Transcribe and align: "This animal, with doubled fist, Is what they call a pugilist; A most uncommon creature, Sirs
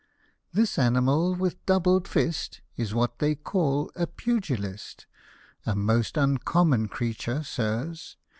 "This 0.51 0.79
animal, 0.79 1.35
with 1.35 1.63
doubled 1.67 2.07
fist, 2.07 2.61
Is 2.75 2.91
what 2.95 3.19
they 3.19 3.35
call 3.35 3.91
a 3.95 4.07
pugilist; 4.07 5.05
A 5.63 5.75
most 5.75 6.17
uncommon 6.17 6.87
creature, 6.87 7.43
Sirs 7.43 8.17